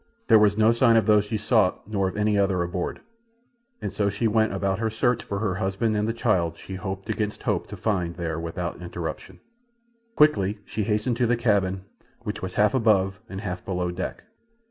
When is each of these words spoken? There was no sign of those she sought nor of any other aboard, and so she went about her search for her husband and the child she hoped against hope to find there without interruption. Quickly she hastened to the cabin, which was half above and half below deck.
There 0.29 0.39
was 0.39 0.57
no 0.57 0.71
sign 0.71 0.97
of 0.97 1.05
those 1.05 1.25
she 1.25 1.37
sought 1.37 1.87
nor 1.87 2.07
of 2.07 2.17
any 2.17 2.35
other 2.35 2.63
aboard, 2.63 3.01
and 3.83 3.93
so 3.93 4.09
she 4.09 4.27
went 4.27 4.51
about 4.51 4.79
her 4.79 4.89
search 4.89 5.21
for 5.21 5.37
her 5.37 5.53
husband 5.53 5.95
and 5.95 6.07
the 6.07 6.11
child 6.11 6.57
she 6.57 6.73
hoped 6.73 7.07
against 7.07 7.43
hope 7.43 7.67
to 7.67 7.77
find 7.77 8.15
there 8.15 8.39
without 8.39 8.81
interruption. 8.81 9.39
Quickly 10.15 10.57
she 10.65 10.85
hastened 10.85 11.17
to 11.17 11.27
the 11.27 11.37
cabin, 11.37 11.83
which 12.21 12.41
was 12.41 12.55
half 12.55 12.73
above 12.73 13.19
and 13.29 13.41
half 13.41 13.63
below 13.63 13.91
deck. 13.91 14.23